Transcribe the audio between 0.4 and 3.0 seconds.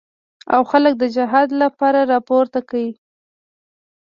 او خلک د جهاد لپاره راپورته کړي.